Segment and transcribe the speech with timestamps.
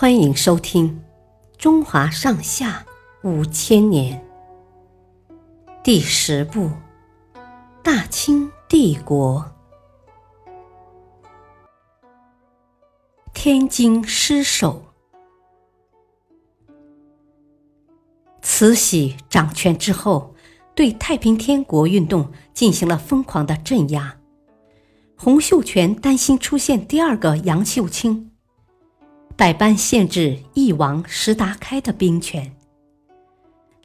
[0.00, 0.98] 欢迎收听
[1.58, 2.86] 《中华上下
[3.22, 4.18] 五千年》
[5.84, 6.68] 第十部
[7.82, 9.52] 《大清帝国》。
[13.34, 14.86] 天津失守，
[18.40, 20.34] 慈禧掌权之后，
[20.74, 24.16] 对太平天国运动进行了疯狂的镇压。
[25.18, 28.29] 洪秀全担心出现第二个杨秀清。
[29.40, 32.54] 百般限制翼王石达开的兵权，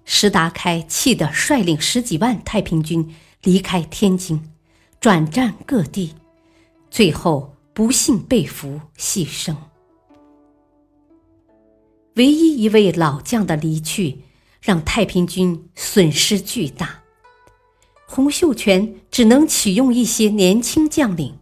[0.03, 4.51] 石达开气得率领十几万太平军离开天津，
[4.99, 6.13] 转战各地，
[6.91, 9.55] 最后不幸被俘牺牲。
[12.15, 14.23] 唯一一位老将的离去，
[14.61, 16.99] 让太平军损失巨大。
[18.05, 21.37] 洪秀全只能启用一些年轻将领，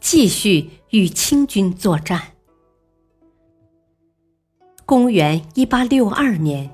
[0.00, 2.37] 继续与清军作战。
[4.88, 6.70] 公元一八六二年，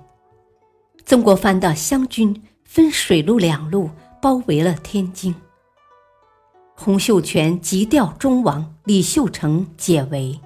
[1.05, 3.91] 曾国藩的湘军分水陆两路
[4.23, 5.34] 包围了天津。
[6.77, 10.39] 洪秀全急调忠王李秀成解围。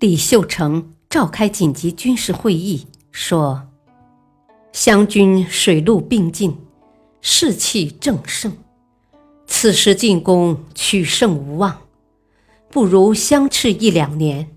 [0.00, 3.68] 李秀成召开紧急军事会议，说
[4.74, 6.58] ：“湘军水陆并进，
[7.20, 8.52] 士气正盛，
[9.46, 11.82] 此时进攻取胜无望，
[12.68, 14.50] 不如相持一两年。”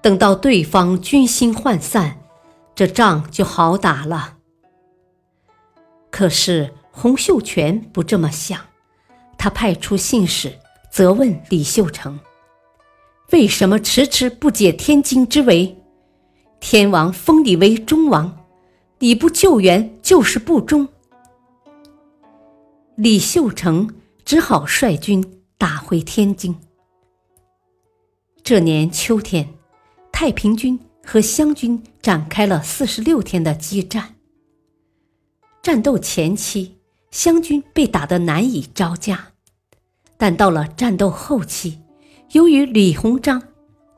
[0.00, 2.20] 等到对方军心涣散，
[2.74, 4.36] 这仗就好打了。
[6.10, 8.60] 可是洪秀全不这么想，
[9.36, 10.58] 他派出信使
[10.90, 12.18] 责问李秀成
[13.30, 15.76] ：“为什么迟迟不解天津之围？
[16.60, 18.46] 天王封你为忠王，
[19.00, 20.88] 你不救援就是不忠。”
[22.96, 26.58] 李秀成只好率军打回天津。
[28.42, 29.57] 这年秋天。
[30.20, 34.16] 太平军和湘军展开了四十六天的激战。
[35.62, 36.80] 战斗前期，
[37.12, 39.28] 湘军被打得难以招架，
[40.16, 41.78] 但到了战斗后期，
[42.32, 43.40] 由于李鸿章、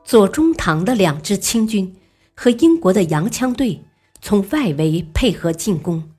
[0.03, 1.95] 左宗棠的两支清军
[2.35, 3.83] 和英国的洋枪队
[4.21, 6.11] 从外围配合进攻，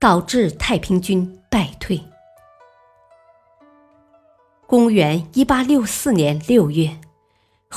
[0.00, 2.02] 导致太平军败退。
[4.66, 6.98] 公元一八六四年六月。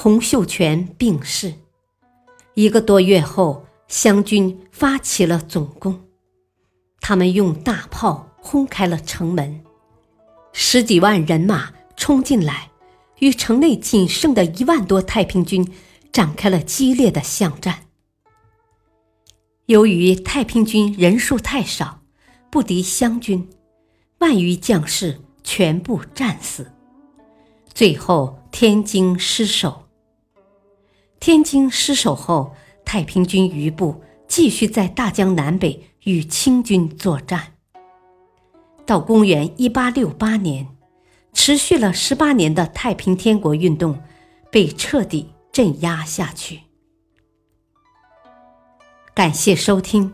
[0.02, 1.56] 洪秀全病逝，
[2.54, 6.06] 一个多月后，湘军发起了总攻。
[7.02, 9.62] 他们用大炮轰开了城门，
[10.54, 12.72] 十几万人马冲进来，
[13.18, 15.70] 与城内仅剩的一万多太平军
[16.14, 17.88] 展开了激烈的巷战。
[19.66, 22.00] 由于太平军人数太少，
[22.50, 23.50] 不敌湘军，
[24.20, 26.72] 万余将士全部战死。
[27.74, 29.88] 最后，天津失守。
[31.19, 37.56] 天津失守后，太平军余部继续在大江南北与清军作战。
[38.85, 40.68] 到公元一八六八年，
[41.34, 44.02] 持续了十八年的太平天国运动
[44.50, 46.62] 被彻底镇压下去。
[49.13, 50.13] 感谢收听，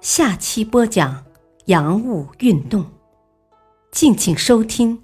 [0.00, 1.24] 下期播讲
[1.66, 2.84] 洋务运动。
[3.90, 5.02] 敬请收听，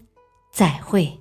[0.52, 1.19] 再会。